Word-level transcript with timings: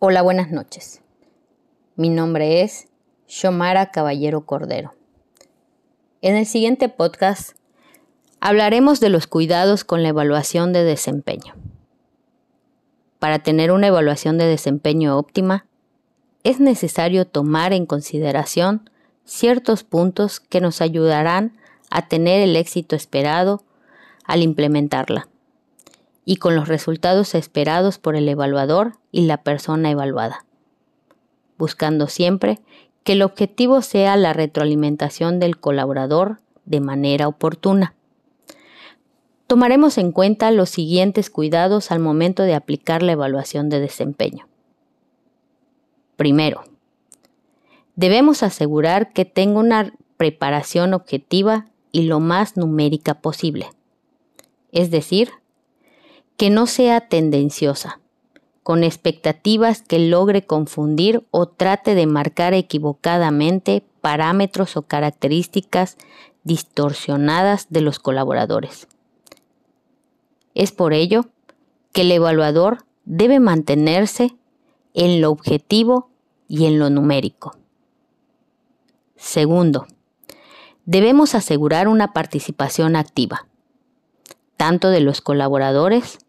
Hola, 0.00 0.22
buenas 0.22 0.52
noches. 0.52 1.02
Mi 1.96 2.08
nombre 2.08 2.62
es 2.62 2.86
Shomara 3.26 3.90
Caballero 3.90 4.46
Cordero. 4.46 4.94
En 6.22 6.36
el 6.36 6.46
siguiente 6.46 6.88
podcast 6.88 7.56
hablaremos 8.38 9.00
de 9.00 9.08
los 9.08 9.26
cuidados 9.26 9.82
con 9.82 10.04
la 10.04 10.10
evaluación 10.10 10.72
de 10.72 10.84
desempeño. 10.84 11.56
Para 13.18 13.40
tener 13.40 13.72
una 13.72 13.88
evaluación 13.88 14.38
de 14.38 14.44
desempeño 14.44 15.18
óptima, 15.18 15.66
es 16.44 16.60
necesario 16.60 17.26
tomar 17.26 17.72
en 17.72 17.84
consideración 17.84 18.88
ciertos 19.24 19.82
puntos 19.82 20.38
que 20.38 20.60
nos 20.60 20.80
ayudarán 20.80 21.58
a 21.90 22.06
tener 22.06 22.40
el 22.40 22.54
éxito 22.54 22.94
esperado 22.94 23.64
al 24.22 24.44
implementarla 24.44 25.26
y 26.30 26.36
con 26.36 26.54
los 26.54 26.68
resultados 26.68 27.34
esperados 27.34 27.96
por 27.98 28.14
el 28.14 28.28
evaluador 28.28 28.98
y 29.10 29.22
la 29.22 29.38
persona 29.38 29.90
evaluada, 29.90 30.44
buscando 31.56 32.06
siempre 32.06 32.60
que 33.02 33.12
el 33.12 33.22
objetivo 33.22 33.80
sea 33.80 34.14
la 34.18 34.34
retroalimentación 34.34 35.40
del 35.40 35.58
colaborador 35.58 36.40
de 36.66 36.80
manera 36.80 37.28
oportuna. 37.28 37.94
Tomaremos 39.46 39.96
en 39.96 40.12
cuenta 40.12 40.50
los 40.50 40.68
siguientes 40.68 41.30
cuidados 41.30 41.90
al 41.90 42.00
momento 42.00 42.42
de 42.42 42.54
aplicar 42.54 43.02
la 43.02 43.12
evaluación 43.12 43.70
de 43.70 43.80
desempeño. 43.80 44.46
Primero, 46.16 46.62
debemos 47.96 48.42
asegurar 48.42 49.14
que 49.14 49.24
tenga 49.24 49.60
una 49.60 49.94
preparación 50.18 50.92
objetiva 50.92 51.70
y 51.90 52.02
lo 52.02 52.20
más 52.20 52.58
numérica 52.58 53.14
posible, 53.14 53.70
es 54.72 54.90
decir, 54.90 55.30
que 56.38 56.50
no 56.50 56.68
sea 56.68 57.00
tendenciosa, 57.08 57.98
con 58.62 58.84
expectativas 58.84 59.82
que 59.82 59.98
logre 59.98 60.46
confundir 60.46 61.26
o 61.32 61.48
trate 61.48 61.96
de 61.96 62.06
marcar 62.06 62.54
equivocadamente 62.54 63.82
parámetros 64.00 64.76
o 64.76 64.82
características 64.82 65.96
distorsionadas 66.44 67.66
de 67.70 67.80
los 67.80 67.98
colaboradores. 67.98 68.86
Es 70.54 70.70
por 70.70 70.92
ello 70.92 71.26
que 71.92 72.02
el 72.02 72.12
evaluador 72.12 72.84
debe 73.04 73.40
mantenerse 73.40 74.36
en 74.94 75.20
lo 75.20 75.32
objetivo 75.32 76.08
y 76.46 76.66
en 76.66 76.78
lo 76.78 76.88
numérico. 76.88 77.56
Segundo, 79.16 79.88
debemos 80.84 81.34
asegurar 81.34 81.88
una 81.88 82.12
participación 82.12 82.94
activa, 82.94 83.48
tanto 84.56 84.90
de 84.90 85.00
los 85.00 85.20
colaboradores 85.20 86.20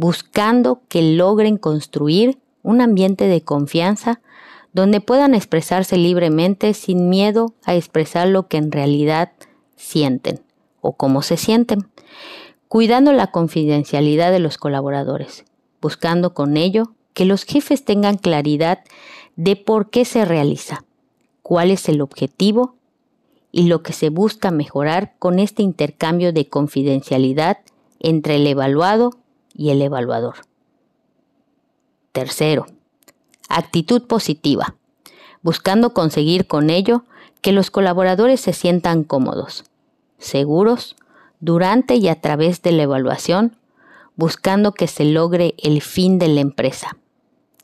buscando 0.00 0.80
que 0.88 1.02
logren 1.02 1.58
construir 1.58 2.38
un 2.62 2.80
ambiente 2.80 3.26
de 3.26 3.42
confianza 3.42 4.22
donde 4.72 5.02
puedan 5.02 5.34
expresarse 5.34 5.98
libremente 5.98 6.72
sin 6.72 7.10
miedo 7.10 7.52
a 7.66 7.74
expresar 7.74 8.26
lo 8.26 8.48
que 8.48 8.56
en 8.56 8.72
realidad 8.72 9.32
sienten 9.76 10.40
o 10.80 10.94
cómo 10.94 11.20
se 11.20 11.36
sienten, 11.36 11.86
cuidando 12.66 13.12
la 13.12 13.26
confidencialidad 13.26 14.32
de 14.32 14.38
los 14.38 14.56
colaboradores, 14.56 15.44
buscando 15.82 16.32
con 16.32 16.56
ello 16.56 16.94
que 17.12 17.26
los 17.26 17.44
jefes 17.44 17.84
tengan 17.84 18.16
claridad 18.16 18.78
de 19.36 19.54
por 19.54 19.90
qué 19.90 20.06
se 20.06 20.24
realiza, 20.24 20.82
cuál 21.42 21.70
es 21.70 21.90
el 21.90 22.00
objetivo 22.00 22.74
y 23.52 23.64
lo 23.64 23.82
que 23.82 23.92
se 23.92 24.08
busca 24.08 24.50
mejorar 24.50 25.12
con 25.18 25.38
este 25.38 25.62
intercambio 25.62 26.32
de 26.32 26.48
confidencialidad 26.48 27.58
entre 27.98 28.36
el 28.36 28.46
evaluado 28.46 29.19
y 29.54 29.70
el 29.70 29.82
evaluador. 29.82 30.36
Tercero, 32.12 32.66
actitud 33.48 34.06
positiva, 34.06 34.74
buscando 35.42 35.94
conseguir 35.94 36.46
con 36.46 36.70
ello 36.70 37.04
que 37.40 37.52
los 37.52 37.70
colaboradores 37.70 38.40
se 38.40 38.52
sientan 38.52 39.04
cómodos, 39.04 39.64
seguros, 40.18 40.96
durante 41.40 41.96
y 41.96 42.08
a 42.08 42.20
través 42.20 42.62
de 42.62 42.72
la 42.72 42.82
evaluación, 42.82 43.56
buscando 44.16 44.72
que 44.72 44.86
se 44.86 45.04
logre 45.04 45.54
el 45.58 45.80
fin 45.80 46.18
de 46.18 46.28
la 46.28 46.40
empresa, 46.40 46.96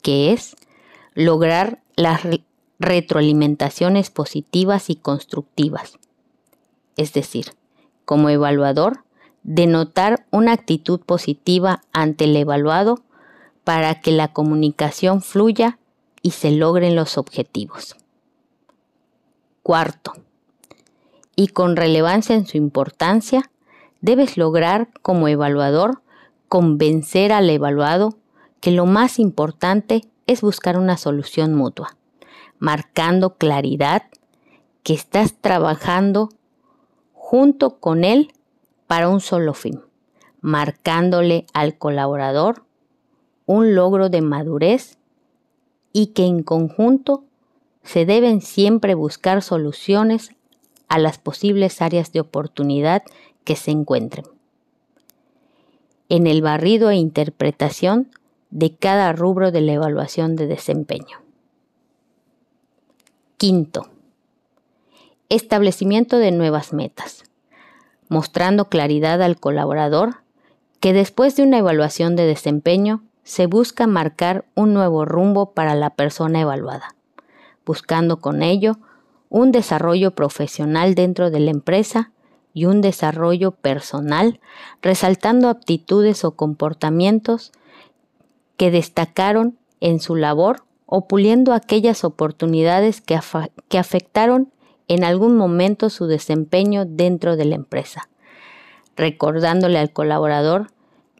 que 0.01 0.33
es 0.33 0.55
lograr 1.13 1.79
las 1.95 2.21
retroalimentaciones 2.79 4.09
positivas 4.09 4.89
y 4.89 4.95
constructivas. 4.95 5.99
Es 6.95 7.13
decir, 7.13 7.53
como 8.05 8.29
evaluador, 8.29 9.03
denotar 9.47 10.25
una 10.29 10.51
actitud 10.51 10.99
positiva 10.99 11.81
ante 11.93 12.25
el 12.25 12.35
evaluado 12.35 12.99
para 13.63 14.01
que 14.01 14.11
la 14.11 14.33
comunicación 14.33 15.21
fluya 15.21 15.79
y 16.21 16.31
se 16.31 16.51
logren 16.51 16.95
los 16.97 17.17
objetivos. 17.17 17.95
Cuarto, 19.63 20.13
y 21.35 21.47
con 21.47 21.77
relevancia 21.77 22.35
en 22.35 22.45
su 22.45 22.57
importancia, 22.57 23.49
debes 24.01 24.37
lograr 24.37 24.89
como 25.01 25.29
evaluador 25.29 26.01
convencer 26.49 27.31
al 27.31 27.49
evaluado 27.49 28.17
que 28.59 28.71
lo 28.71 28.85
más 28.85 29.17
importante 29.17 30.01
es 30.27 30.41
buscar 30.41 30.77
una 30.77 30.97
solución 30.97 31.53
mutua, 31.53 31.95
marcando 32.59 33.37
claridad 33.37 34.03
que 34.83 34.93
estás 34.93 35.35
trabajando 35.39 36.29
junto 37.13 37.79
con 37.79 38.03
él 38.03 38.33
para 38.87 39.09
un 39.09 39.19
solo 39.19 39.53
fin, 39.53 39.81
marcándole 40.41 41.45
al 41.53 41.77
colaborador 41.77 42.63
un 43.45 43.75
logro 43.75 44.09
de 44.09 44.21
madurez 44.21 44.97
y 45.93 46.07
que 46.07 46.25
en 46.25 46.43
conjunto 46.43 47.23
se 47.83 48.05
deben 48.05 48.41
siempre 48.41 48.95
buscar 48.95 49.41
soluciones 49.41 50.31
a 50.87 50.99
las 50.99 51.17
posibles 51.17 51.81
áreas 51.81 52.11
de 52.11 52.19
oportunidad 52.19 53.03
que 53.43 53.55
se 53.55 53.71
encuentren. 53.71 54.25
En 56.09 56.27
el 56.27 56.41
barrido 56.41 56.89
e 56.89 56.95
interpretación 56.95 58.09
de 58.49 58.73
cada 58.75 59.11
rubro 59.13 59.51
de 59.51 59.61
la 59.61 59.73
evaluación 59.73 60.35
de 60.35 60.47
desempeño. 60.47 61.19
Quinto, 63.37 63.89
establecimiento 65.29 66.17
de 66.17 66.31
nuevas 66.31 66.73
metas 66.73 67.26
mostrando 68.09 68.69
claridad 68.69 69.21
al 69.21 69.39
colaborador 69.39 70.17
que 70.79 70.93
después 70.93 71.35
de 71.35 71.43
una 71.43 71.57
evaluación 71.57 72.15
de 72.15 72.25
desempeño 72.25 73.03
se 73.23 73.45
busca 73.45 73.87
marcar 73.87 74.45
un 74.55 74.73
nuevo 74.73 75.05
rumbo 75.05 75.51
para 75.51 75.75
la 75.75 75.89
persona 75.91 76.41
evaluada, 76.41 76.95
buscando 77.65 78.21
con 78.21 78.41
ello 78.41 78.77
un 79.29 79.51
desarrollo 79.51 80.11
profesional 80.11 80.95
dentro 80.95 81.29
de 81.29 81.39
la 81.41 81.51
empresa 81.51 82.11
y 82.53 82.65
un 82.65 82.81
desarrollo 82.81 83.51
personal, 83.51 84.39
resaltando 84.81 85.49
aptitudes 85.49 86.23
o 86.23 86.31
comportamientos 86.31 87.51
que 88.55 88.71
destacaron 88.71 89.57
en 89.79 89.99
su 89.99 90.15
labor 90.15 90.63
o 90.85 91.07
puliendo 91.07 91.53
aquellas 91.53 92.03
oportunidades 92.03 93.01
que, 93.01 93.19
que 93.67 93.77
afectaron 93.77 94.51
en 94.87 95.03
algún 95.03 95.35
momento 95.35 95.89
su 95.89 96.07
desempeño 96.07 96.85
dentro 96.85 97.35
de 97.35 97.45
la 97.45 97.55
empresa, 97.55 98.09
recordándole 98.95 99.79
al 99.79 99.91
colaborador 99.91 100.67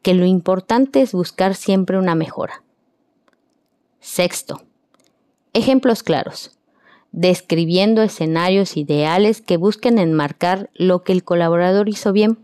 que 0.02 0.14
lo 0.14 0.26
importante 0.26 1.02
es 1.02 1.12
buscar 1.12 1.56
siempre 1.56 1.98
una 1.98 2.16
mejora. 2.16 2.64
Sexto, 4.00 4.62
ejemplos 5.54 6.04
claros, 6.04 6.58
describiendo 7.12 8.04
escenarios 8.04 8.78
ideales 8.78 9.42
que 9.42 9.58
busquen 9.58 10.00
enmarcar 10.00 10.70
lo 10.74 11.04
que 11.04 11.12
el 11.12 11.24
colaborador 11.24 11.90
hizo 11.90 12.14
bien 12.14 12.38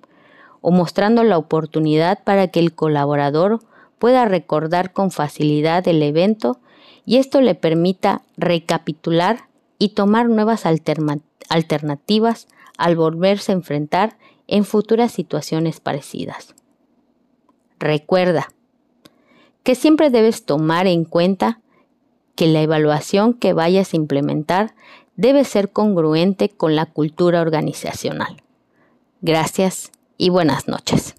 o 0.62 0.71
mostrando 0.71 1.24
la 1.24 1.38
oportunidad 1.38 2.24
para 2.24 2.47
que 2.47 2.59
el 2.59 2.74
colaborador 2.74 3.59
pueda 4.00 4.25
recordar 4.25 4.92
con 4.92 5.12
facilidad 5.12 5.88
el 5.88 6.01
evento 6.01 6.59
y 7.06 7.18
esto 7.18 7.42
le 7.42 7.56
permita 7.56 8.21
recapitular 8.38 9.47
y 9.77 9.89
tomar 9.89 10.29
nuevas 10.29 10.65
alternativas 10.65 12.47
al 12.77 12.95
volverse 12.95 13.51
a 13.51 13.55
enfrentar 13.55 14.17
en 14.47 14.65
futuras 14.65 15.11
situaciones 15.11 15.79
parecidas. 15.79 16.55
Recuerda 17.79 18.49
que 19.63 19.75
siempre 19.75 20.09
debes 20.09 20.45
tomar 20.45 20.87
en 20.87 21.05
cuenta 21.05 21.61
que 22.35 22.47
la 22.47 22.61
evaluación 22.61 23.33
que 23.33 23.53
vayas 23.53 23.93
a 23.93 23.97
implementar 23.97 24.75
debe 25.15 25.43
ser 25.43 25.71
congruente 25.71 26.49
con 26.49 26.75
la 26.75 26.87
cultura 26.87 27.41
organizacional. 27.41 28.41
Gracias 29.21 29.91
y 30.17 30.29
buenas 30.29 30.67
noches. 30.67 31.15